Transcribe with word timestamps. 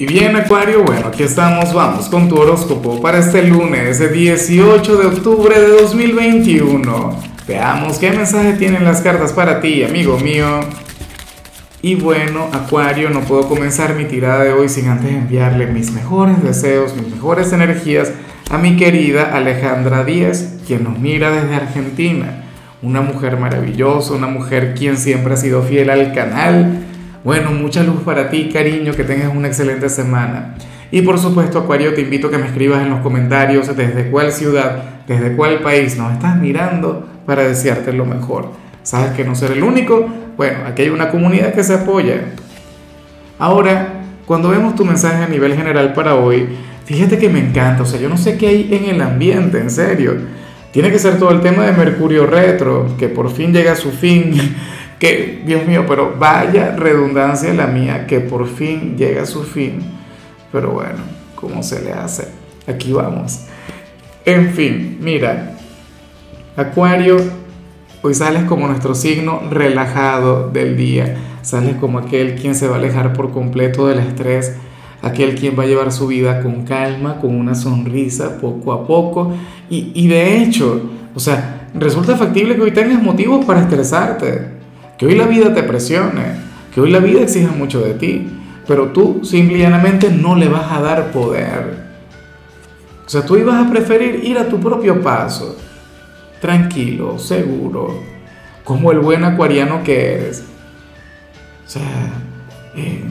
Y 0.00 0.06
bien 0.06 0.34
Acuario, 0.34 0.82
bueno, 0.82 1.08
aquí 1.08 1.24
estamos, 1.24 1.74
vamos 1.74 2.08
con 2.08 2.26
tu 2.26 2.40
horóscopo 2.40 3.02
para 3.02 3.18
este 3.18 3.42
lunes, 3.42 3.98
18 3.98 4.96
de 4.96 5.06
octubre 5.06 5.60
de 5.60 5.68
2021. 5.68 7.18
Veamos 7.46 7.98
qué 7.98 8.10
mensaje 8.10 8.54
tienen 8.54 8.86
las 8.86 9.02
cartas 9.02 9.34
para 9.34 9.60
ti, 9.60 9.84
amigo 9.84 10.18
mío. 10.18 10.60
Y 11.82 11.96
bueno, 11.96 12.48
Acuario, 12.50 13.10
no 13.10 13.20
puedo 13.20 13.46
comenzar 13.46 13.94
mi 13.94 14.06
tirada 14.06 14.42
de 14.42 14.54
hoy 14.54 14.70
sin 14.70 14.88
antes 14.88 15.10
enviarle 15.10 15.66
mis 15.66 15.92
mejores 15.92 16.42
deseos, 16.42 16.96
mis 16.96 17.14
mejores 17.14 17.52
energías 17.52 18.10
a 18.48 18.56
mi 18.56 18.78
querida 18.78 19.36
Alejandra 19.36 20.02
Díez, 20.02 20.60
quien 20.66 20.84
nos 20.84 20.98
mira 20.98 21.30
desde 21.30 21.56
Argentina. 21.56 22.44
Una 22.80 23.02
mujer 23.02 23.36
maravillosa, 23.38 24.14
una 24.14 24.28
mujer 24.28 24.74
quien 24.78 24.96
siempre 24.96 25.34
ha 25.34 25.36
sido 25.36 25.62
fiel 25.62 25.90
al 25.90 26.14
canal 26.14 26.86
bueno, 27.22 27.52
mucha 27.52 27.82
luz 27.82 28.02
para 28.02 28.30
ti, 28.30 28.48
cariño, 28.52 28.94
que 28.94 29.04
tengas 29.04 29.34
una 29.34 29.48
excelente 29.48 29.88
semana. 29.88 30.54
Y 30.90 31.02
por 31.02 31.18
supuesto, 31.18 31.58
Acuario, 31.58 31.94
te 31.94 32.00
invito 32.00 32.28
a 32.28 32.30
que 32.30 32.38
me 32.38 32.46
escribas 32.46 32.82
en 32.82 32.90
los 32.90 33.00
comentarios 33.00 33.74
desde 33.76 34.10
cuál 34.10 34.32
ciudad, 34.32 34.82
desde 35.06 35.36
cuál 35.36 35.60
país 35.60 35.96
nos 35.96 36.12
estás 36.12 36.36
mirando 36.36 37.06
para 37.26 37.44
desearte 37.44 37.92
lo 37.92 38.04
mejor. 38.04 38.50
Sabes 38.82 39.12
que 39.12 39.24
no 39.24 39.34
ser 39.34 39.52
el 39.52 39.62
único, 39.62 40.08
bueno, 40.36 40.60
aquí 40.66 40.82
hay 40.82 40.88
una 40.88 41.10
comunidad 41.10 41.52
que 41.52 41.62
se 41.62 41.74
apoya. 41.74 42.22
Ahora, 43.38 44.02
cuando 44.26 44.48
vemos 44.48 44.74
tu 44.74 44.84
mensaje 44.84 45.22
a 45.22 45.28
nivel 45.28 45.54
general 45.54 45.92
para 45.92 46.14
hoy, 46.14 46.48
fíjate 46.86 47.18
que 47.18 47.28
me 47.28 47.40
encanta, 47.40 47.82
o 47.82 47.86
sea, 47.86 48.00
yo 48.00 48.08
no 48.08 48.16
sé 48.16 48.36
qué 48.36 48.48
hay 48.48 48.68
en 48.74 48.94
el 48.94 49.00
ambiente, 49.02 49.58
en 49.58 49.70
serio. 49.70 50.14
Tiene 50.72 50.90
que 50.90 50.98
ser 50.98 51.18
todo 51.18 51.30
el 51.30 51.40
tema 51.40 51.64
de 51.66 51.72
Mercurio 51.72 52.26
retro, 52.26 52.96
que 52.98 53.08
por 53.08 53.30
fin 53.30 53.52
llega 53.52 53.72
a 53.72 53.76
su 53.76 53.90
fin 53.90 54.56
que, 55.00 55.42
Dios 55.46 55.66
mío, 55.66 55.86
pero 55.88 56.14
vaya 56.18 56.76
redundancia 56.76 57.54
la 57.54 57.66
mía, 57.66 58.06
que 58.06 58.20
por 58.20 58.46
fin 58.46 58.96
llega 58.98 59.22
a 59.22 59.26
su 59.26 59.42
fin. 59.42 59.80
Pero 60.52 60.72
bueno, 60.72 60.98
¿cómo 61.34 61.62
se 61.62 61.82
le 61.82 61.92
hace? 61.92 62.28
Aquí 62.66 62.92
vamos. 62.92 63.46
En 64.26 64.50
fin, 64.50 64.98
mira, 65.00 65.56
Acuario, 66.54 67.16
hoy 68.02 68.12
sales 68.12 68.44
como 68.44 68.66
nuestro 68.66 68.94
signo 68.94 69.40
relajado 69.50 70.50
del 70.50 70.76
día. 70.76 71.16
Sales 71.40 71.76
como 71.76 71.98
aquel 71.98 72.34
quien 72.34 72.54
se 72.54 72.68
va 72.68 72.76
a 72.76 72.78
alejar 72.78 73.14
por 73.14 73.32
completo 73.32 73.86
del 73.86 74.00
estrés, 74.00 74.56
aquel 75.00 75.34
quien 75.34 75.58
va 75.58 75.62
a 75.62 75.66
llevar 75.66 75.92
su 75.92 76.08
vida 76.08 76.42
con 76.42 76.66
calma, 76.66 77.16
con 77.16 77.34
una 77.34 77.54
sonrisa, 77.54 78.38
poco 78.38 78.74
a 78.74 78.86
poco. 78.86 79.32
Y, 79.70 79.92
y 79.94 80.08
de 80.08 80.42
hecho, 80.42 80.90
o 81.14 81.20
sea, 81.20 81.70
resulta 81.72 82.18
factible 82.18 82.54
que 82.54 82.60
hoy 82.60 82.72
tengas 82.72 83.02
motivos 83.02 83.46
para 83.46 83.62
estresarte 83.62 84.59
que 85.00 85.06
hoy 85.06 85.14
la 85.14 85.24
vida 85.24 85.54
te 85.54 85.62
presione, 85.62 86.34
que 86.74 86.78
hoy 86.78 86.90
la 86.90 86.98
vida 86.98 87.22
exija 87.22 87.52
mucho 87.52 87.80
de 87.80 87.94
ti, 87.94 88.28
pero 88.68 88.88
tú 88.88 89.20
simplemente 89.24 90.10
no 90.10 90.36
le 90.36 90.46
vas 90.46 90.70
a 90.70 90.82
dar 90.82 91.10
poder. 91.10 91.88
O 93.06 93.08
sea, 93.08 93.24
tú 93.24 93.38
ibas 93.38 93.66
a 93.66 93.70
preferir 93.70 94.22
ir 94.22 94.36
a 94.36 94.46
tu 94.46 94.60
propio 94.60 95.00
paso, 95.00 95.56
tranquilo, 96.38 97.18
seguro, 97.18 97.98
como 98.62 98.92
el 98.92 98.98
buen 98.98 99.24
acuariano 99.24 99.82
que 99.82 100.12
eres. 100.12 100.44
O 101.66 101.70
sea, 101.70 102.12
eh, 102.76 103.02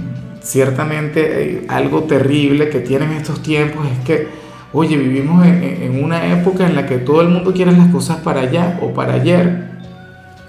ciertamente 0.42 1.44
eh, 1.44 1.66
algo 1.70 2.04
terrible 2.04 2.70
que 2.70 2.82
tienen 2.82 3.14
estos 3.14 3.42
tiempos 3.42 3.88
es 3.88 3.98
que, 4.06 4.28
oye, 4.74 4.96
vivimos 4.96 5.44
en 5.44 6.04
una 6.04 6.40
época 6.40 6.68
en 6.68 6.76
la 6.76 6.86
que 6.86 7.00
todo 7.00 7.22
el 7.22 7.30
mundo 7.30 7.52
quiere 7.52 7.72
las 7.72 7.88
cosas 7.88 8.18
para 8.18 8.42
allá 8.42 8.78
o 8.84 8.94
para 8.94 9.16
ayer 9.16 9.79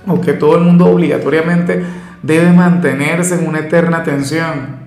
o 0.06 0.20
que 0.20 0.32
todo 0.32 0.56
el 0.56 0.64
mundo 0.64 0.86
obligatoriamente 0.86 1.84
debe 2.22 2.52
mantenerse 2.52 3.34
en 3.34 3.46
una 3.46 3.60
eterna 3.60 4.02
tensión. 4.02 4.80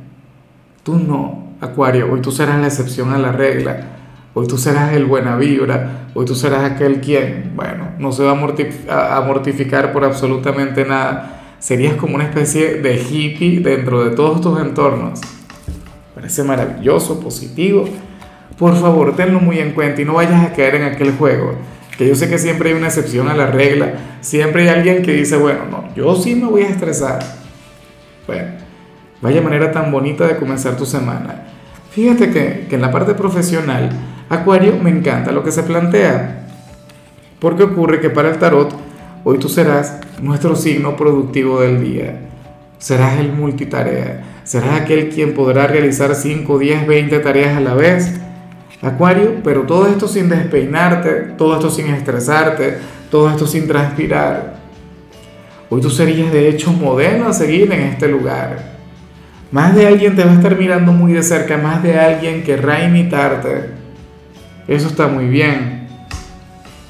Tú 0.83 0.99
no, 0.99 1.55
Acuario, 1.61 2.11
hoy 2.11 2.21
tú 2.21 2.31
serás 2.31 2.59
la 2.59 2.67
excepción 2.67 3.13
a 3.13 3.17
la 3.17 3.31
regla, 3.31 3.87
hoy 4.33 4.47
tú 4.47 4.57
serás 4.57 4.93
el 4.93 5.05
buena 5.05 5.35
vibra, 5.37 6.09
hoy 6.13 6.25
tú 6.25 6.35
serás 6.35 6.63
aquel 6.63 6.99
quien, 6.99 7.53
bueno, 7.55 7.89
no 7.99 8.11
se 8.11 8.23
va 8.23 8.31
a, 8.31 9.21
mortificar 9.21 9.93
por 9.93 10.03
absolutamente 10.03 10.85
nada. 10.85 11.39
Serías 11.59 11.95
como 11.95 12.15
una 12.15 12.25
especie 12.25 12.81
de 12.81 12.97
hippie 12.97 13.61
dentro 13.61 14.03
de 14.03 14.13
todos 14.13 14.41
tus 14.41 14.59
entornos. 14.59 15.21
Parece 16.13 16.43
maravilloso, 16.43 17.21
positivo. 17.21 17.85
Por 18.57 18.75
favor, 18.75 19.15
tenlo 19.15 19.39
muy 19.39 19.59
en 19.59 19.71
cuenta 19.71 20.01
y 20.01 20.05
no 20.05 20.15
vayas 20.15 20.43
a 20.43 20.51
caer 20.51 20.75
en 20.75 20.83
aquel 20.83 21.13
juego 21.13 21.55
que 21.97 22.07
yo 22.07 22.15
sé 22.15 22.29
que 22.29 22.37
siempre 22.37 22.69
hay 22.69 22.75
una 22.75 22.87
excepción 22.87 23.27
a 23.27 23.35
la 23.35 23.47
regla, 23.47 23.93
siempre 24.21 24.63
hay 24.63 24.69
alguien 24.69 25.03
que 25.03 25.13
dice, 25.13 25.37
bueno, 25.37 25.65
no, 25.69 25.93
yo 25.95 26.15
sí 26.15 26.35
me 26.35 26.47
voy 26.47 26.63
a 26.63 26.69
estresar. 26.69 27.19
Bueno, 28.25 28.49
vaya 29.21 29.41
manera 29.41 29.71
tan 29.71 29.91
bonita 29.91 30.27
de 30.27 30.37
comenzar 30.37 30.75
tu 30.75 30.85
semana. 30.85 31.43
Fíjate 31.91 32.31
que, 32.31 32.65
que 32.67 32.75
en 32.75 32.81
la 32.81 32.91
parte 32.91 33.13
profesional, 33.13 33.91
Acuario, 34.29 34.77
me 34.81 34.89
encanta 34.89 35.31
lo 35.31 35.43
que 35.43 35.51
se 35.51 35.63
plantea. 35.63 36.47
Porque 37.39 37.63
ocurre 37.63 37.99
que 37.99 38.09
para 38.09 38.29
el 38.29 38.37
tarot, 38.37 38.73
hoy 39.23 39.37
tú 39.37 39.49
serás 39.49 39.99
nuestro 40.21 40.55
signo 40.55 40.95
productivo 40.95 41.61
del 41.61 41.83
día. 41.83 42.21
Serás 42.79 43.19
el 43.19 43.31
multitarea. 43.31 44.23
Serás 44.43 44.81
aquel 44.81 45.09
quien 45.09 45.33
podrá 45.33 45.67
realizar 45.67 46.15
5, 46.15 46.57
10, 46.57 46.87
20 46.87 47.19
tareas 47.19 47.55
a 47.55 47.59
la 47.59 47.75
vez 47.75 48.19
Acuario, 48.83 49.35
pero 49.45 49.61
todo 49.61 49.87
esto 49.87 50.09
sin 50.09 50.27
despeinarte, 50.27 51.35
todo 51.37 51.55
esto 51.55 51.69
sin 51.69 51.87
estresarte, 51.87 52.77
todo 53.09 53.29
esto 53.29 53.47
sin 53.47 53.65
transpirar. 53.65 54.55
Hoy 55.69 55.79
tú 55.79 55.89
serías 55.89 56.33
de 56.33 56.49
hecho 56.49 56.73
modelo 56.73 57.27
a 57.27 57.33
seguir 57.33 57.71
en 57.71 57.79
este 57.79 58.09
lugar. 58.09 58.73
Más 59.51 59.73
de 59.73 59.87
alguien 59.87 60.17
te 60.17 60.25
va 60.25 60.31
a 60.31 60.35
estar 60.35 60.57
mirando 60.57 60.91
muy 60.91 61.13
de 61.13 61.23
cerca, 61.23 61.57
más 61.57 61.81
de 61.81 61.97
alguien 61.97 62.43
querrá 62.43 62.83
imitarte. 62.83 63.69
Eso 64.67 64.87
está 64.87 65.07
muy 65.07 65.27
bien. 65.27 65.87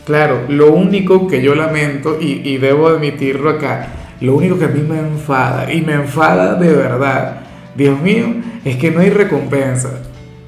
Claro, 0.03 0.45
lo 0.49 0.73
único 0.73 1.27
que 1.27 1.43
yo 1.43 1.53
lamento, 1.53 2.17
y, 2.19 2.41
y 2.43 2.57
debo 2.57 2.87
admitirlo 2.87 3.51
acá, 3.51 3.87
lo 4.19 4.35
único 4.35 4.57
que 4.57 4.65
a 4.65 4.69
mí 4.69 4.81
me 4.81 4.97
enfada, 4.97 5.71
y 5.71 5.81
me 5.81 5.93
enfada 5.93 6.55
de 6.55 6.73
verdad, 6.73 7.41
Dios 7.75 8.01
mío, 8.01 8.35
es 8.65 8.77
que 8.77 8.89
no 8.89 9.01
hay 9.01 9.11
recompensa. 9.11 9.99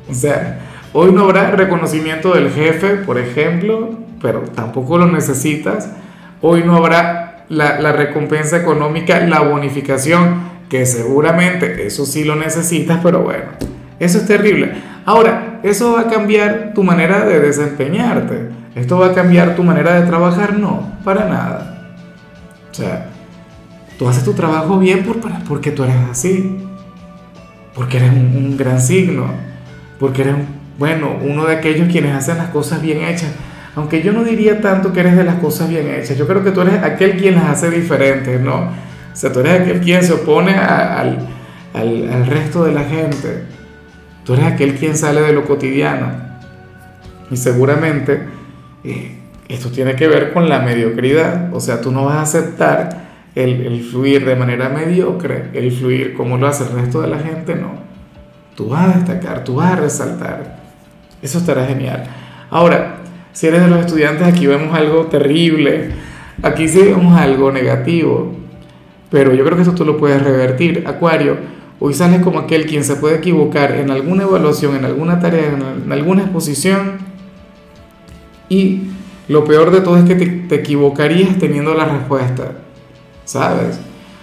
O 0.09 0.13
sea, 0.13 0.64
Hoy 0.97 1.11
no 1.11 1.25
habrá 1.25 1.51
reconocimiento 1.51 2.33
del 2.33 2.49
jefe, 2.51 2.95
por 2.95 3.17
ejemplo, 3.17 3.89
pero 4.21 4.43
tampoco 4.43 4.97
lo 4.97 5.07
necesitas. 5.07 5.89
Hoy 6.41 6.63
no 6.63 6.77
habrá 6.77 7.43
la, 7.49 7.91
recompensa 7.91 8.55
económica, 8.55 9.19
la 9.19 9.41
bonificación, 9.41 10.39
que 10.69 10.85
seguramente 10.85 11.85
eso 11.85 12.05
sí 12.05 12.23
lo 12.23 12.37
necesitas, 12.37 13.01
pero 13.03 13.23
bueno, 13.23 13.43
eso 13.99 14.19
es 14.19 14.25
terrible. 14.25 14.71
Ahora, 15.03 15.59
eso 15.63 15.91
va 15.95 15.99
a 15.99 16.07
cambiar 16.07 16.71
tu 16.73 16.81
manera 16.81 17.25
de 17.25 17.41
desempeñarte. 17.41 18.51
Esto 18.73 18.97
va 18.97 19.07
a 19.07 19.13
cambiar 19.13 19.53
tu 19.57 19.63
manera 19.63 19.99
de 19.99 20.07
trabajar, 20.07 20.57
no, 20.57 20.93
para 21.03 21.27
nada. 21.27 21.89
O 22.71 22.73
sea, 22.73 23.07
tú 23.99 24.07
haces 24.07 24.23
tu 24.23 24.31
trabajo 24.31 24.79
bien 24.79 25.03
por, 25.03 25.17
porque 25.45 25.71
tú 25.71 25.83
eres 25.83 25.97
así, 26.09 26.57
porque 27.73 27.97
eres 27.97 28.11
un 28.11 28.55
gran 28.55 28.79
signo, 28.79 29.25
porque 29.99 30.21
eres 30.21 30.35
un 30.35 30.64
bueno, 30.77 31.17
uno 31.21 31.45
de 31.45 31.55
aquellos 31.55 31.89
quienes 31.89 32.13
hacen 32.13 32.37
las 32.37 32.49
cosas 32.49 32.81
bien 32.81 33.03
hechas. 33.03 33.31
Aunque 33.75 34.01
yo 34.01 34.13
no 34.13 34.23
diría 34.23 34.61
tanto 34.61 34.93
que 34.93 35.01
eres 35.01 35.17
de 35.17 35.23
las 35.23 35.35
cosas 35.35 35.69
bien 35.69 35.89
hechas, 35.89 36.17
yo 36.17 36.27
creo 36.27 36.43
que 36.43 36.51
tú 36.51 36.61
eres 36.61 36.81
aquel 36.81 37.17
quien 37.17 37.35
las 37.35 37.45
hace 37.45 37.69
diferentes, 37.69 38.39
¿no? 38.39 38.55
O 39.15 39.17
sea, 39.17 39.31
tú 39.31 39.41
eres 39.41 39.61
aquel 39.61 39.81
quien 39.81 40.03
se 40.03 40.13
opone 40.13 40.55
al, 40.55 41.27
al, 41.73 42.25
resto 42.25 42.63
de 42.63 42.71
la 42.71 42.83
gente. 42.83 43.43
Tú 44.23 44.33
eres 44.33 44.45
aquel 44.45 44.75
quien 44.75 44.97
sale 44.97 45.21
de 45.21 45.33
lo 45.33 45.45
cotidiano. 45.45 46.07
Y 47.29 47.37
seguramente 47.37 48.23
eh, 48.83 49.17
esto 49.47 49.69
tiene 49.71 49.95
que 49.95 50.07
ver 50.07 50.33
con 50.33 50.49
la 50.49 50.59
mediocridad. 50.59 51.53
O 51.53 51.59
sea, 51.59 51.81
tú 51.81 51.91
no 51.91 52.05
vas 52.05 52.15
a 52.15 52.21
aceptar 52.21 53.05
el, 53.35 53.65
el, 53.65 53.83
fluir 53.83 54.25
de 54.25 54.35
manera 54.35 54.69
mediocre, 54.69 55.49
el 55.53 55.71
fluir 55.71 56.13
como 56.13 56.37
lo 56.37 56.47
hace 56.47 56.63
el 56.63 56.71
resto 56.71 57.01
de 57.01 57.07
la 57.07 57.19
gente, 57.19 57.55
no. 57.55 57.71
Tú 58.55 58.69
vas 58.69 58.95
a 58.95 58.97
destacar, 58.97 59.43
tú 59.43 59.55
vas 59.55 59.73
a 59.73 59.75
resaltar. 59.75 60.54
Eso 61.25 61.39
estará 61.39 61.65
genial. 61.65 62.03
Ahora, 62.51 62.97
si 63.33 63.47
eres 63.47 63.61
de 63.61 63.67
los 63.67 63.79
estudiantes, 63.79 64.27
aquí 64.27 64.45
vemos 64.45 64.77
algo 64.77 65.07
terrible. 65.07 65.89
Aquí 66.43 66.67
sí 66.67 66.83
vemos 66.83 67.19
algo 67.19 67.51
negativo. 67.51 68.31
Pero 69.09 69.33
yo 69.33 69.43
creo 69.43 69.55
que 69.55 69.63
eso 69.63 69.73
tú 69.73 69.85
lo 69.85 69.97
puedes 69.97 70.21
revertir. 70.21 70.83
Acuario, 70.85 71.37
hoy 71.79 71.95
sales 71.95 72.21
como 72.21 72.37
aquel 72.37 72.67
quien 72.67 72.83
se 72.83 72.97
puede 72.97 73.15
equivocar 73.15 73.71
en 73.71 73.89
alguna 73.89 74.21
evaluación, 74.21 74.75
en 74.75 74.85
alguna 74.85 75.19
tarea, 75.19 75.57
en 75.83 75.91
alguna 75.91 76.21
exposición. 76.21 76.99
Y 78.47 78.83
lo 79.27 79.45
peor 79.45 79.71
de 79.71 79.81
todo 79.81 79.97
es 79.97 80.03
que 80.03 80.13
te, 80.13 80.27
te 80.27 80.55
equivocarías 80.55 81.39
teniendo 81.39 81.73
la 81.73 81.85
respuesta. 81.85 82.51
¿Sabes? 83.23 83.79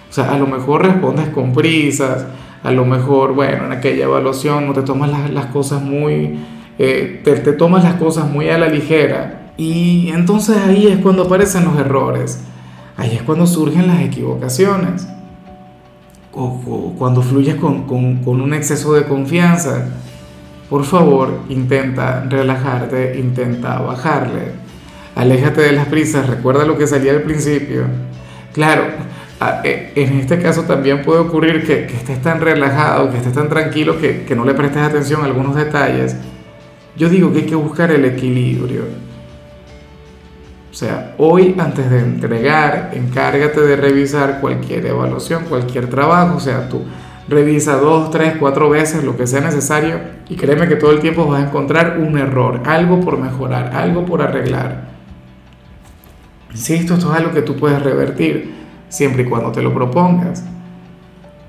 O 0.09 0.13
sea, 0.13 0.31
a 0.31 0.37
lo 0.37 0.47
mejor 0.47 0.85
respondes 0.85 1.27
con 1.29 1.51
prisas. 1.51 2.27
A 2.63 2.71
lo 2.71 2.85
mejor, 2.85 3.33
bueno, 3.33 3.65
en 3.65 3.73
aquella 3.73 4.05
evaluación 4.05 4.67
no 4.67 4.73
te 4.73 4.83
tomas 4.83 5.11
las, 5.11 5.29
las 5.31 5.47
cosas 5.47 5.81
muy 5.81 6.39
eh, 6.85 7.21
te, 7.23 7.53
tomas 7.53 7.85
las 7.85 7.95
cosas 7.95 8.29
muy 8.29 8.49
a 8.49 8.57
la 8.57 8.67
ligera 8.67 9.51
y 9.55 10.09
entonces 10.09 10.57
ahí 10.57 10.87
es 10.87 10.97
cuando 10.97 11.23
aparecen 11.23 11.63
los 11.63 11.77
errores, 11.77 12.41
ahí 12.97 13.15
es 13.15 13.21
cuando 13.21 13.47
surgen 13.47 13.87
las 13.87 14.01
equivocaciones. 14.01 15.07
o, 16.33 16.93
cuando 16.97 17.21
fluyes 17.21 17.55
con, 17.55 17.83
con, 17.83 18.23
con 18.23 18.41
un 18.41 18.53
exceso 18.53 18.93
de 18.93 19.05
confianza, 19.05 19.85
por 20.69 20.83
favor, 20.83 21.29
intenta 21.47 22.25
relajarte, 22.27 23.17
intenta 23.17 23.79
bajarle. 23.79 24.51
Aléjate 25.15 25.61
de 25.61 25.71
las 25.71 25.85
prisas, 25.85 26.27
recuerda 26.27 26.65
lo 26.65 26.77
que 26.77 26.87
salía 26.87 27.13
al 27.13 27.21
principio. 27.21 27.83
Claro, 28.51 28.83
e, 29.63 29.93
en 29.95 30.19
este 30.19 30.39
caso 30.39 30.63
también 30.63 31.01
puede 31.01 31.19
ocurrir 31.21 31.65
que, 31.65 31.85
que 31.85 31.95
estés 31.95 32.21
tan 32.21 32.41
relajado, 32.41 33.09
que 33.09 33.17
estés 33.17 33.33
tan 33.33 33.47
tranquilo 33.47 33.99
que, 33.99 34.23
que 34.23 34.35
no 34.35 34.43
le 34.43 34.53
prestes 34.53 34.81
atención 34.81 35.21
a 35.21 35.25
algunos 35.25 35.55
detalles. 35.55 36.17
Yo 36.95 37.09
digo 37.09 37.31
que 37.31 37.39
hay 37.39 37.45
que 37.45 37.55
buscar 37.55 37.91
el 37.91 38.05
equilibrio. 38.05 38.83
O 40.71 40.75
sea, 40.75 41.13
hoy 41.17 41.55
antes 41.57 41.89
de 41.89 41.99
entregar, 41.99 42.91
encárgate 42.93 43.61
de 43.61 43.75
revisar 43.75 44.41
cualquier 44.41 44.85
evaluación, 44.85 45.45
cualquier 45.45 45.87
trabajo. 45.89 46.37
O 46.37 46.39
sea, 46.39 46.67
tú 46.67 46.83
revisa 47.27 47.77
dos, 47.77 48.11
tres, 48.11 48.35
cuatro 48.39 48.69
veces 48.69 49.03
lo 49.03 49.15
que 49.15 49.27
sea 49.27 49.41
necesario 49.41 49.99
y 50.29 50.35
créeme 50.35 50.67
que 50.67 50.75
todo 50.75 50.91
el 50.91 50.99
tiempo 50.99 51.25
vas 51.27 51.43
a 51.43 51.47
encontrar 51.47 51.97
un 51.99 52.17
error, 52.17 52.61
algo 52.65 52.99
por 52.99 53.17
mejorar, 53.17 53.75
algo 53.75 54.05
por 54.05 54.21
arreglar. 54.21 54.93
Insisto, 56.51 56.95
esto 56.95 57.11
es 57.11 57.19
algo 57.19 57.31
que 57.31 57.41
tú 57.41 57.55
puedes 57.55 57.81
revertir 57.81 58.53
siempre 58.89 59.23
y 59.23 59.25
cuando 59.25 59.51
te 59.51 59.61
lo 59.61 59.73
propongas. 59.73 60.43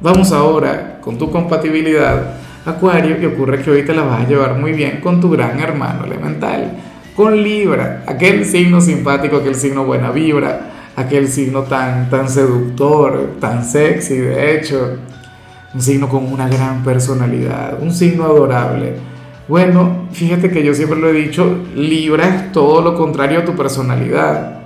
Vamos 0.01 0.33
ahora 0.33 0.99
con 1.01 1.19
tu 1.19 1.31
compatibilidad, 1.31 2.35
Acuario, 2.67 3.19
que 3.19 3.27
ocurre 3.27 3.61
que 3.63 3.71
hoy 3.71 3.85
te 3.85 3.95
la 3.95 4.03
vas 4.03 4.25
a 4.25 4.29
llevar 4.29 4.59
muy 4.59 4.73
bien 4.73 5.01
con 5.01 5.21
tu 5.21 5.31
gran 5.31 5.61
hermano 5.61 6.05
elemental, 6.05 6.73
con 7.15 7.43
Libra, 7.43 8.05
aquel 8.07 8.45
signo 8.45 8.81
simpático, 8.81 9.37
aquel 9.37 9.55
signo 9.55 9.85
buena 9.85 10.11
vibra, 10.11 10.73
aquel 10.97 11.29
signo 11.29 11.63
tan, 11.63 12.09
tan 12.09 12.29
seductor, 12.29 13.35
tan 13.41 13.65
sexy, 13.65 14.17
de 14.17 14.57
hecho, 14.57 14.99
un 15.75 15.81
signo 15.83 16.09
con 16.09 16.33
una 16.33 16.49
gran 16.49 16.83
personalidad, 16.83 17.79
un 17.81 17.93
signo 17.93 18.25
adorable. 18.25 18.95
Bueno, 19.47 20.09
fíjate 20.13 20.51
que 20.51 20.65
yo 20.65 20.73
siempre 20.73 20.99
lo 20.99 21.11
he 21.11 21.13
dicho, 21.13 21.59
Libra 21.75 22.29
es 22.29 22.53
todo 22.53 22.81
lo 22.81 22.97
contrario 22.97 23.41
a 23.41 23.45
tu 23.45 23.55
personalidad. 23.55 24.61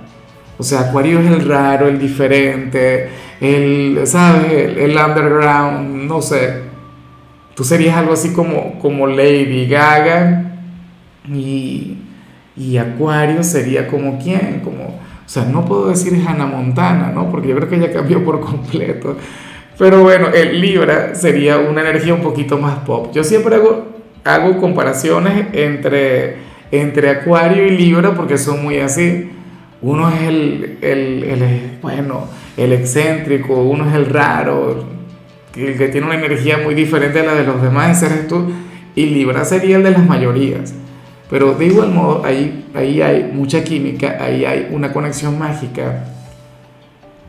O 0.57 0.63
sea, 0.63 0.81
Acuario 0.81 1.19
es 1.19 1.31
el 1.31 1.47
raro, 1.47 1.87
el 1.87 1.99
diferente, 1.99 3.09
el, 3.41 4.01
¿sabes? 4.05 4.77
El, 4.77 4.97
underground, 4.97 6.05
no 6.05 6.21
sé. 6.21 6.68
Tú 7.59 7.65
serías 7.65 7.97
algo 7.97 8.13
así 8.13 8.31
como, 8.31 8.79
como 8.79 9.05
Lady 9.05 9.67
Gaga 9.67 10.45
y, 11.27 11.97
y 12.55 12.77
Acuario 12.77 13.43
sería 13.43 13.85
como 13.85 14.17
quién, 14.17 14.61
como, 14.63 14.85
o 14.85 15.25
sea, 15.25 15.43
no 15.43 15.65
puedo 15.65 15.89
decir 15.89 16.23
Hannah 16.25 16.45
Montana, 16.45 17.11
¿no? 17.13 17.29
Porque 17.29 17.49
yo 17.49 17.57
creo 17.57 17.67
que 17.67 17.75
ella 17.75 17.91
cambió 17.91 18.23
por 18.23 18.39
completo. 18.39 19.17
Pero 19.77 20.03
bueno, 20.03 20.29
el 20.29 20.61
Libra 20.61 21.13
sería 21.15 21.57
una 21.57 21.81
energía 21.81 22.13
un 22.13 22.21
poquito 22.21 22.57
más 22.57 22.77
pop. 22.85 23.11
Yo 23.13 23.25
siempre 23.25 23.55
hago, 23.55 23.87
hago 24.23 24.57
comparaciones 24.57 25.47
entre, 25.51 26.37
entre 26.71 27.09
Acuario 27.09 27.65
y 27.65 27.71
Libra 27.71 28.15
porque 28.15 28.37
son 28.37 28.63
muy 28.63 28.77
así. 28.77 29.31
Uno 29.81 30.07
es 30.07 30.21
el, 30.21 30.77
el, 30.81 31.23
el, 31.23 31.77
bueno, 31.81 32.23
el 32.55 32.71
excéntrico, 32.71 33.53
uno 33.63 33.85
es 33.89 33.95
el 33.95 34.05
raro, 34.05 34.98
que 35.53 35.87
tiene 35.89 36.07
una 36.07 36.15
energía 36.15 36.57
muy 36.57 36.75
diferente 36.75 37.19
a 37.19 37.23
la 37.23 37.33
de 37.33 37.43
los 37.43 37.61
demás, 37.61 37.97
ese 37.97 38.13
eres 38.13 38.27
tú. 38.27 38.51
Y 38.95 39.05
Libra 39.07 39.45
sería 39.45 39.77
el 39.77 39.83
de 39.83 39.91
las 39.91 40.05
mayorías. 40.05 40.73
Pero 41.29 41.53
de 41.53 41.65
igual 41.65 41.91
modo, 41.91 42.25
ahí, 42.25 42.65
ahí 42.73 43.01
hay 43.01 43.31
mucha 43.31 43.63
química, 43.63 44.17
ahí 44.19 44.45
hay 44.45 44.69
una 44.71 44.91
conexión 44.91 45.37
mágica 45.37 46.03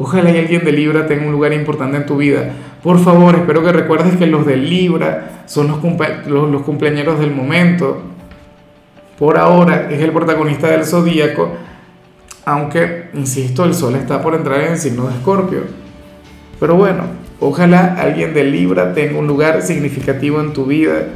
Ojalá 0.02 0.30
y 0.30 0.38
alguien 0.38 0.64
de 0.64 0.72
Libra 0.72 1.06
tenga 1.06 1.26
un 1.26 1.32
lugar 1.32 1.52
importante 1.52 1.98
en 1.98 2.06
tu 2.06 2.16
vida. 2.16 2.52
Por 2.82 2.98
favor, 2.98 3.34
espero 3.34 3.62
que 3.62 3.70
recuerdes 3.70 4.16
que 4.16 4.26
los 4.26 4.46
de 4.46 4.56
Libra 4.56 5.42
son 5.44 5.68
los, 5.68 5.78
los, 6.26 6.62
cumpleaños 6.62 7.18
del 7.18 7.32
momento. 7.32 8.00
Por 9.18 9.36
ahora 9.36 9.90
es 9.90 10.00
el 10.00 10.10
protagonista 10.12 10.68
del 10.68 10.86
zodíaco, 10.86 11.50
aunque, 12.46 13.10
insisto, 13.12 13.62
el 13.66 13.74
sol 13.74 13.94
está 13.94 14.22
por 14.22 14.34
entrar 14.34 14.62
en 14.62 14.72
el 14.72 14.78
signo 14.78 15.06
de 15.06 15.16
Escorpio. 15.16 15.64
Pero 16.58 16.76
bueno, 16.76 17.02
ojalá 17.40 17.96
alguien 17.98 18.34
de 18.34 18.44
Libra 18.44 18.92
tenga 18.92 19.18
un 19.18 19.26
lugar 19.26 19.62
significativo 19.62 20.40
en 20.40 20.52
tu 20.52 20.66
vida. 20.66 21.06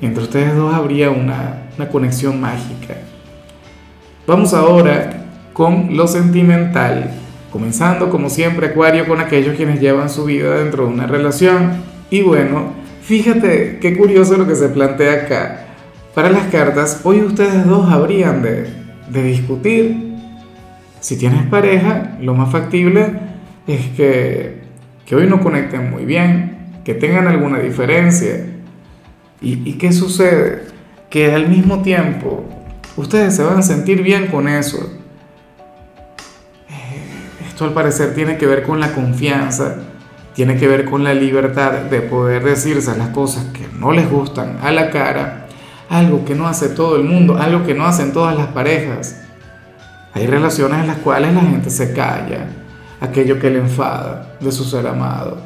Entre 0.00 0.22
ustedes 0.22 0.54
dos 0.54 0.74
habría 0.74 1.10
una, 1.10 1.68
una 1.76 1.88
conexión 1.88 2.40
mágica. 2.40 2.94
Vamos 4.26 4.52
ahora 4.54 5.24
con 5.52 5.96
lo 5.96 6.06
sentimental. 6.06 7.10
Comenzando 7.50 8.10
como 8.10 8.28
siempre 8.28 8.66
Acuario 8.66 9.06
con 9.06 9.20
aquellos 9.20 9.56
quienes 9.56 9.80
llevan 9.80 10.10
su 10.10 10.26
vida 10.26 10.58
dentro 10.58 10.86
de 10.86 10.92
una 10.92 11.06
relación. 11.06 11.82
Y 12.10 12.22
bueno, 12.22 12.72
fíjate 13.02 13.78
qué 13.80 13.96
curioso 13.96 14.36
lo 14.36 14.46
que 14.46 14.54
se 14.54 14.68
plantea 14.68 15.24
acá. 15.24 15.66
Para 16.14 16.30
las 16.30 16.48
cartas, 16.48 17.00
hoy 17.04 17.20
ustedes 17.20 17.66
dos 17.66 17.90
habrían 17.90 18.42
de, 18.42 18.66
de 19.08 19.22
discutir. 19.22 20.14
Si 21.00 21.16
tienes 21.16 21.46
pareja, 21.46 22.16
lo 22.20 22.34
más 22.34 22.50
factible 22.50 23.12
es 23.66 23.86
que, 23.96 24.65
que 25.06 25.16
hoy 25.16 25.26
no 25.26 25.40
conecten 25.40 25.90
muy 25.90 26.04
bien, 26.04 26.80
que 26.84 26.92
tengan 26.92 27.26
alguna 27.28 27.60
diferencia. 27.60 28.44
¿Y, 29.40 29.68
¿Y 29.68 29.78
qué 29.78 29.92
sucede? 29.92 30.64
Que 31.08 31.32
al 31.32 31.48
mismo 31.48 31.80
tiempo 31.80 32.44
ustedes 32.96 33.34
se 33.34 33.42
van 33.42 33.58
a 33.58 33.62
sentir 33.62 34.02
bien 34.02 34.26
con 34.26 34.48
eso 34.48 34.96
esto 37.56 37.64
al 37.64 37.72
parecer 37.72 38.14
tiene 38.14 38.36
que 38.36 38.44
ver 38.44 38.64
con 38.64 38.80
la 38.80 38.92
confianza, 38.92 39.76
tiene 40.34 40.58
que 40.58 40.68
ver 40.68 40.84
con 40.84 41.02
la 41.02 41.14
libertad 41.14 41.72
de 41.72 42.02
poder 42.02 42.44
decirse 42.44 42.94
las 42.98 43.08
cosas 43.08 43.46
que 43.46 43.66
no 43.78 43.92
les 43.92 44.10
gustan 44.10 44.58
a 44.62 44.70
la 44.70 44.90
cara, 44.90 45.46
algo 45.88 46.26
que 46.26 46.34
no 46.34 46.46
hace 46.48 46.68
todo 46.68 46.96
el 46.96 47.04
mundo, 47.04 47.38
algo 47.38 47.64
que 47.64 47.72
no 47.72 47.86
hacen 47.86 48.12
todas 48.12 48.36
las 48.36 48.48
parejas. 48.48 49.22
Hay 50.12 50.26
relaciones 50.26 50.80
en 50.80 50.86
las 50.86 50.98
cuales 50.98 51.32
la 51.32 51.40
gente 51.40 51.70
se 51.70 51.94
calla, 51.94 52.46
aquello 53.06 53.38
que 53.38 53.50
le 53.50 53.58
enfada 53.58 54.36
de 54.40 54.52
su 54.52 54.64
ser 54.64 54.86
amado, 54.86 55.38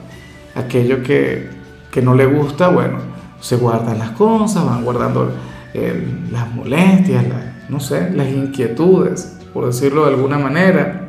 aquello 0.55 1.03
que, 1.03 1.49
que 1.91 2.03
no 2.03 2.15
le 2.15 2.27
gusta, 2.27 2.69
bueno, 2.69 2.99
se 3.41 3.57
guardan 3.57 3.99
las 3.99 4.11
cosas, 4.11 4.65
van 4.65 4.85
guardando 4.85 5.33
eh, 5.75 6.07
las 6.31 6.53
molestias, 6.55 7.25
no 7.69 7.81
sé, 7.81 8.11
las 8.11 8.29
inquietudes, 8.29 9.39
por 9.53 9.67
decirlo 9.67 10.05
de 10.07 10.15
alguna 10.15 10.39
manera 10.39 11.01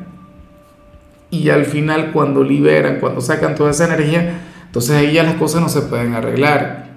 y 1.32 1.50
al 1.50 1.66
final 1.66 2.12
cuando 2.12 2.44
liberan, 2.44 3.00
cuando 3.00 3.22
sacan 3.22 3.56
toda 3.56 3.72
esa 3.72 3.86
energía, 3.86 4.42
entonces 4.66 4.92
ahí 4.92 5.14
ya 5.14 5.24
las 5.24 5.36
cosas 5.36 5.62
no 5.62 5.70
se 5.70 5.82
pueden 5.82 6.14
arreglar. 6.14 6.92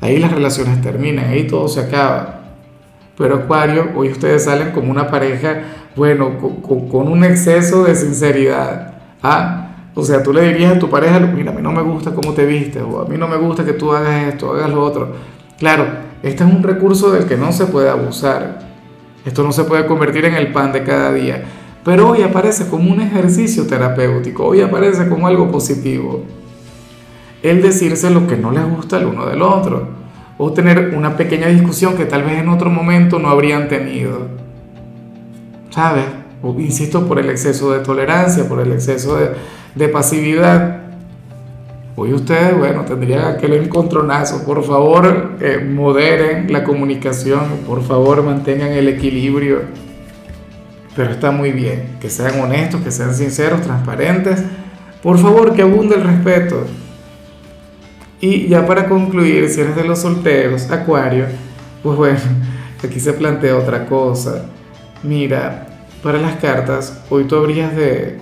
Ahí 0.00 0.18
las 0.18 0.32
relaciones 0.32 0.80
terminan, 0.80 1.26
ahí 1.26 1.46
todo 1.46 1.68
se 1.68 1.80
acaba. 1.80 2.40
Pero 3.16 3.36
Acuario, 3.36 3.90
hoy 3.94 4.08
ustedes 4.08 4.44
salen 4.44 4.72
como 4.72 4.90
una 4.90 5.08
pareja, 5.08 5.60
bueno, 5.94 6.38
con, 6.38 7.08
un 7.08 7.24
exceso 7.24 7.84
de 7.84 7.94
sinceridad. 7.94 8.93
¿Ah? 9.24 9.60
O 9.94 10.04
sea, 10.04 10.22
tú 10.22 10.32
le 10.32 10.42
dirías 10.42 10.76
a 10.76 10.78
tu 10.78 10.90
pareja, 10.90 11.18
mira, 11.20 11.50
a 11.52 11.54
mí 11.54 11.62
no 11.62 11.72
me 11.72 11.82
gusta 11.82 12.12
cómo 12.12 12.32
te 12.32 12.44
vistes, 12.44 12.82
o 12.82 13.02
a 13.02 13.08
mí 13.08 13.16
no 13.16 13.26
me 13.26 13.36
gusta 13.36 13.64
que 13.64 13.72
tú 13.72 13.92
hagas 13.92 14.34
esto, 14.34 14.52
hagas 14.52 14.70
lo 14.70 14.82
otro. 14.82 15.12
Claro, 15.58 15.86
este 16.22 16.44
es 16.44 16.50
un 16.50 16.62
recurso 16.62 17.10
del 17.10 17.26
que 17.26 17.36
no 17.36 17.52
se 17.52 17.66
puede 17.66 17.88
abusar. 17.88 18.60
Esto 19.24 19.42
no 19.42 19.52
se 19.52 19.64
puede 19.64 19.86
convertir 19.86 20.24
en 20.26 20.34
el 20.34 20.52
pan 20.52 20.72
de 20.72 20.82
cada 20.82 21.12
día. 21.12 21.44
Pero 21.84 22.10
hoy 22.10 22.22
aparece 22.22 22.66
como 22.68 22.90
un 22.90 23.00
ejercicio 23.00 23.66
terapéutico, 23.66 24.46
hoy 24.46 24.60
aparece 24.60 25.08
como 25.08 25.26
algo 25.26 25.50
positivo. 25.50 26.24
El 27.42 27.62
decirse 27.62 28.10
lo 28.10 28.26
que 28.26 28.36
no 28.36 28.50
les 28.50 28.68
gusta 28.68 28.96
al 28.96 29.06
uno 29.06 29.26
del 29.26 29.42
otro, 29.42 29.88
o 30.38 30.52
tener 30.52 30.92
una 30.96 31.16
pequeña 31.16 31.46
discusión 31.46 31.94
que 31.94 32.06
tal 32.06 32.24
vez 32.24 32.40
en 32.40 32.48
otro 32.48 32.68
momento 32.68 33.18
no 33.18 33.28
habrían 33.28 33.68
tenido. 33.68 34.28
¿Sabes? 35.70 36.23
Insisto, 36.58 37.06
por 37.06 37.18
el 37.18 37.30
exceso 37.30 37.72
de 37.72 37.80
tolerancia, 37.80 38.48
por 38.48 38.60
el 38.60 38.72
exceso 38.72 39.16
de, 39.74 39.88
pasividad. 39.88 40.82
Hoy 41.96 42.12
ustedes, 42.12 42.56
bueno, 42.58 42.84
tendrían 42.84 43.36
aquel 43.36 43.54
encontronazo. 43.54 44.44
Por 44.44 44.64
favor, 44.64 45.32
eh, 45.40 45.58
moderen 45.58 46.52
la 46.52 46.64
comunicación, 46.64 47.42
por 47.66 47.82
favor, 47.82 48.22
mantengan 48.22 48.72
el 48.72 48.88
equilibrio 48.88 49.62
pero 50.96 51.10
está 51.10 51.30
muy 51.30 51.50
bien, 51.50 51.96
que 52.00 52.08
sean 52.08 52.40
honestos, 52.40 52.80
que 52.82 52.90
sean 52.90 53.14
sinceros, 53.14 53.62
transparentes. 53.62 54.44
Por 55.02 55.18
favor, 55.18 55.54
que 55.54 55.62
abunde 55.62 55.96
el 55.96 56.04
respeto. 56.04 56.64
Y 58.20 58.46
ya 58.46 58.66
para 58.66 58.88
concluir, 58.88 59.48
si 59.48 59.60
eres 59.60 59.76
de 59.76 59.84
los 59.84 59.98
solteros, 60.00 60.70
Acuario, 60.70 61.26
pues 61.82 61.96
bueno, 61.96 62.20
aquí 62.84 63.00
se 63.00 63.12
plantea 63.12 63.56
otra 63.56 63.86
cosa. 63.86 64.46
Mira, 65.02 65.66
para 66.04 66.18
las 66.18 66.36
cartas, 66.36 67.02
hoy 67.08 67.24
tú 67.24 67.34
habrías 67.34 67.74
de, 67.74 68.18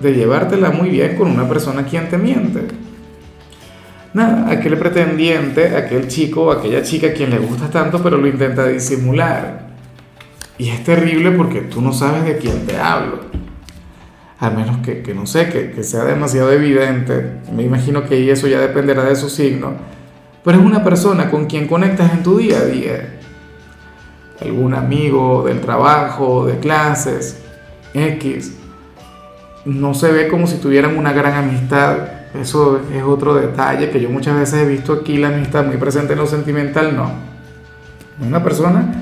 de 0.00 0.14
llevártela 0.14 0.72
muy 0.72 0.90
bien 0.90 1.14
con 1.14 1.30
una 1.30 1.48
persona 1.48 1.84
quien 1.84 2.08
te 2.08 2.18
miente. 2.18 2.66
Nada, 4.12 4.50
aquel 4.50 4.76
pretendiente, 4.76 5.76
aquel 5.76 6.08
chico 6.08 6.46
o 6.46 6.50
aquella 6.50 6.82
chica 6.82 7.06
a 7.06 7.12
quien 7.12 7.30
le 7.30 7.38
gusta 7.38 7.70
tanto, 7.70 8.02
pero 8.02 8.16
lo 8.16 8.26
intenta 8.26 8.66
disimular. 8.66 9.68
Y 10.58 10.70
es 10.70 10.82
terrible 10.82 11.30
porque 11.30 11.60
tú 11.60 11.80
no 11.80 11.92
sabes 11.92 12.24
de 12.24 12.36
quién 12.36 12.66
te 12.66 12.76
hablo. 12.76 13.20
al 14.40 14.56
menos 14.56 14.78
que, 14.78 15.02
que 15.02 15.14
no 15.14 15.24
sé, 15.24 15.50
que, 15.50 15.70
que, 15.70 15.84
sea 15.84 16.02
demasiado 16.02 16.50
evidente, 16.50 17.38
me 17.54 17.62
imagino 17.62 18.02
que 18.04 18.28
eso 18.32 18.48
ya 18.48 18.58
dependerá 18.58 19.04
de 19.04 19.14
su 19.14 19.30
signo, 19.30 19.74
pero 20.42 20.58
es 20.58 20.64
una 20.64 20.82
persona 20.82 21.30
con 21.30 21.46
quien 21.46 21.68
conectas 21.68 22.12
en 22.12 22.24
tu 22.24 22.38
día 22.38 22.58
a 22.58 22.64
día, 22.64 23.20
algún 24.42 24.74
amigo 24.74 25.44
del 25.46 25.60
trabajo, 25.60 26.46
de 26.46 26.58
clases, 26.58 27.42
X, 27.94 28.56
no 29.64 29.94
se 29.94 30.10
ve 30.10 30.28
como 30.28 30.46
si 30.46 30.56
tuvieran 30.56 30.96
una 30.96 31.12
gran 31.12 31.34
amistad, 31.34 31.96
eso 32.40 32.80
es 32.92 33.02
otro 33.02 33.34
detalle 33.34 33.90
que 33.90 34.00
yo 34.00 34.08
muchas 34.10 34.36
veces 34.36 34.62
he 34.62 34.66
visto 34.66 34.92
aquí, 34.92 35.18
la 35.18 35.28
amistad 35.28 35.64
muy 35.64 35.76
presente 35.76 36.14
en 36.14 36.18
lo 36.18 36.26
sentimental, 36.26 36.96
no, 36.96 37.10
una 38.26 38.42
persona 38.42 38.92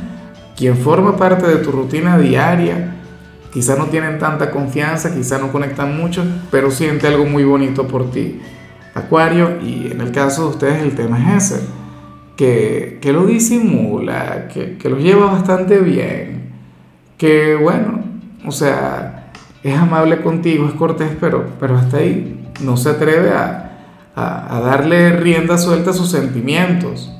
quien 0.56 0.76
forma 0.76 1.16
parte 1.16 1.46
de 1.46 1.56
tu 1.56 1.72
rutina 1.72 2.18
diaria, 2.18 2.96
Quizá 3.52 3.74
no 3.74 3.86
tienen 3.86 4.18
tanta 4.20 4.50
confianza, 4.52 5.12
quizá 5.12 5.38
no 5.38 5.50
conectan 5.50 5.96
mucho, 5.96 6.22
pero 6.52 6.70
siente 6.70 7.08
algo 7.08 7.26
muy 7.26 7.42
bonito 7.42 7.88
por 7.88 8.10
ti. 8.12 8.40
Acuario, 8.94 9.60
y 9.60 9.90
en 9.90 10.00
el 10.00 10.12
caso 10.12 10.42
de 10.42 10.48
ustedes 10.50 10.82
el 10.82 10.94
tema 10.94 11.36
es 11.36 11.52
ese, 11.52 11.66
que, 12.40 13.12
lo 13.12 13.26
disimula, 13.26 14.48
que, 14.48 14.78
que, 14.78 14.88
lo 14.88 14.96
lleva 14.96 15.26
bastante 15.26 15.78
bien, 15.80 16.52
que 17.18 17.54
bueno, 17.54 18.00
o 18.46 18.50
sea, 18.50 19.30
es 19.62 19.76
amable 19.76 20.22
contigo, 20.22 20.66
es 20.66 20.72
cortés, 20.72 21.10
pero, 21.20 21.44
pero 21.60 21.76
hasta 21.76 21.98
ahí 21.98 22.50
no 22.62 22.78
se 22.78 22.88
atreve 22.88 23.32
a, 23.32 23.72
a, 24.16 24.56
a 24.56 24.60
darle 24.60 25.18
rienda 25.18 25.58
suelta 25.58 25.90
a 25.90 25.92
sus 25.92 26.10
sentimientos 26.10 27.12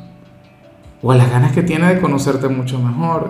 o 1.03 1.13
a 1.13 1.17
las 1.17 1.31
ganas 1.31 1.53
que 1.53 1.63
tiene 1.63 1.95
de 1.95 2.01
conocerte 2.01 2.49
mucho 2.49 2.81
mejor. 2.81 3.29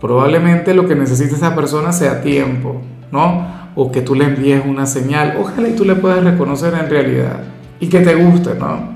Probablemente 0.00 0.74
lo 0.74 0.88
que 0.88 0.96
necesita 0.96 1.36
esa 1.36 1.54
persona 1.54 1.92
sea 1.92 2.22
tiempo, 2.22 2.82
¿no? 3.12 3.46
O 3.76 3.92
que 3.92 4.02
tú 4.02 4.16
le 4.16 4.24
envíes 4.24 4.64
una 4.66 4.86
señal. 4.86 5.36
Ojalá 5.40 5.68
y 5.68 5.76
tú 5.76 5.84
le 5.84 5.94
puedas 5.94 6.24
reconocer 6.24 6.74
en 6.74 6.90
realidad 6.90 7.44
y 7.78 7.88
que 7.88 8.00
te 8.00 8.16
guste, 8.16 8.56
¿no? 8.58 8.95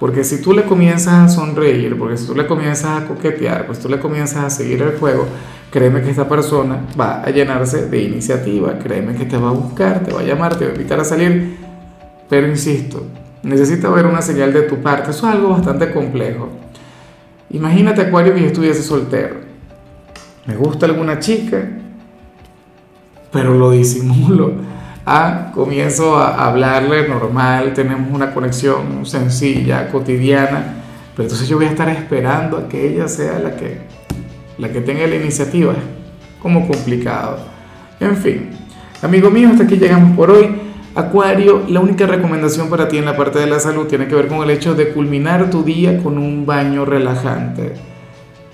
Porque 0.00 0.24
si 0.24 0.42
tú 0.42 0.52
le 0.52 0.64
comienzas 0.64 1.14
a 1.14 1.28
sonreír, 1.28 1.96
porque 1.96 2.16
si 2.16 2.26
tú 2.26 2.34
le 2.34 2.46
comienzas 2.46 3.02
a 3.02 3.06
coquetear, 3.06 3.66
pues 3.66 3.78
tú 3.78 3.88
le 3.88 4.00
comienzas 4.00 4.44
a 4.44 4.50
seguir 4.50 4.82
el 4.82 4.98
juego, 4.98 5.26
créeme 5.70 6.02
que 6.02 6.10
esta 6.10 6.28
persona 6.28 6.80
va 6.98 7.22
a 7.22 7.30
llenarse 7.30 7.86
de 7.86 8.02
iniciativa, 8.02 8.78
créeme 8.78 9.14
que 9.14 9.26
te 9.26 9.36
va 9.36 9.50
a 9.50 9.52
buscar, 9.52 10.02
te 10.02 10.12
va 10.12 10.20
a 10.20 10.24
llamar, 10.24 10.56
te 10.56 10.64
va 10.64 10.72
a 10.72 10.74
invitar 10.74 10.98
a 10.98 11.04
salir. 11.04 11.58
Pero 12.28 12.48
insisto, 12.48 13.04
necesita 13.44 13.88
ver 13.90 14.06
una 14.06 14.22
señal 14.22 14.52
de 14.52 14.62
tu 14.62 14.82
parte, 14.82 15.10
eso 15.10 15.28
es 15.28 15.34
algo 15.34 15.50
bastante 15.50 15.92
complejo. 15.92 16.48
Imagínate, 17.50 18.00
Acuario, 18.00 18.34
que 18.34 18.40
yo 18.40 18.46
estuviese 18.46 18.82
soltero 18.82 19.50
me 20.46 20.56
gusta 20.56 20.86
alguna 20.86 21.18
chica, 21.18 21.68
pero 23.30 23.54
lo 23.54 23.70
disimulo. 23.70 24.52
Ah, 25.12 25.50
comienzo 25.52 26.16
a 26.16 26.46
hablarle 26.46 27.08
normal, 27.08 27.72
tenemos 27.74 28.12
una 28.12 28.32
conexión 28.32 29.04
sencilla, 29.04 29.88
cotidiana, 29.88 30.84
pero 31.16 31.24
entonces 31.24 31.48
yo 31.48 31.56
voy 31.56 31.66
a 31.66 31.70
estar 31.70 31.88
esperando 31.88 32.56
a 32.56 32.68
que 32.68 32.92
ella 32.92 33.08
sea 33.08 33.40
la 33.40 33.56
que, 33.56 33.78
la 34.56 34.70
que 34.70 34.80
tenga 34.80 35.04
la 35.08 35.16
iniciativa. 35.16 35.74
Como 36.40 36.64
complicado. 36.68 37.38
En 37.98 38.16
fin, 38.18 38.50
amigo 39.02 39.32
mío, 39.32 39.48
hasta 39.48 39.64
aquí 39.64 39.78
llegamos 39.78 40.16
por 40.16 40.30
hoy. 40.30 40.48
Acuario, 40.94 41.64
la 41.66 41.80
única 41.80 42.06
recomendación 42.06 42.70
para 42.70 42.86
ti 42.86 42.98
en 42.98 43.04
la 43.04 43.16
parte 43.16 43.40
de 43.40 43.48
la 43.48 43.58
salud 43.58 43.88
tiene 43.88 44.06
que 44.06 44.14
ver 44.14 44.28
con 44.28 44.44
el 44.44 44.50
hecho 44.50 44.76
de 44.76 44.90
culminar 44.90 45.50
tu 45.50 45.64
día 45.64 46.00
con 46.00 46.18
un 46.18 46.46
baño 46.46 46.84
relajante. 46.84 47.72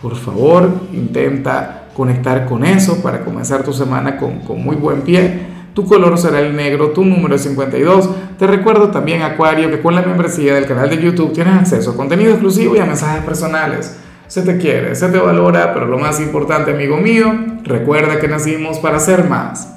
Por 0.01 0.17
favor, 0.17 0.71
intenta 0.95 1.89
conectar 1.95 2.47
con 2.47 2.65
eso 2.65 3.03
para 3.03 3.27
comenzar 3.27 3.63
tu 3.63 3.75
semana 3.75 4.17
con, 4.17 4.39
con 4.39 4.65
muy 4.65 4.77
buen 4.77 5.03
pie. 5.03 5.55
Tu 5.77 5.85
color 5.85 6.17
será 6.17 6.41
el 6.41 6.57
negro, 6.57 6.93
tu 6.93 7.05
número 7.05 7.35
es 7.35 7.43
52. 7.43 8.09
Te 8.39 8.47
recuerdo 8.47 8.91
también, 8.91 9.21
Acuario, 9.21 9.71
que 9.71 9.83
con 9.83 9.95
la 9.95 10.01
membresía 10.01 10.55
del 10.55 10.65
canal 10.65 10.89
de 10.89 10.97
YouTube 10.97 11.35
tienes 11.35 11.53
acceso 11.53 11.91
a 11.91 11.97
contenido 11.97 12.31
exclusivo 12.31 12.75
y 12.75 12.79
a 12.79 12.87
mensajes 12.87 13.23
personales. 13.23 13.95
Se 14.27 14.41
te 14.41 14.57
quiere, 14.57 14.95
se 14.95 15.11
te 15.11 15.19
valora, 15.19 15.75
pero 15.75 15.85
lo 15.85 15.99
más 15.99 16.19
importante, 16.19 16.71
amigo 16.71 16.97
mío, 16.97 17.31
recuerda 17.63 18.19
que 18.19 18.27
nacimos 18.27 18.79
para 18.79 18.99
ser 18.99 19.25
más. 19.29 19.75